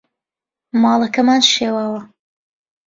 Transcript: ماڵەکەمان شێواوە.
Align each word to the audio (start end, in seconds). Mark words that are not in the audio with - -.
ماڵەکەمان 0.81 1.41
شێواوە. 1.51 2.01